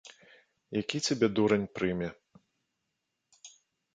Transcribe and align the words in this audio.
Які 0.81 0.97
цябе 1.07 1.27
дурань 1.41 1.69
прыме? 1.77 2.09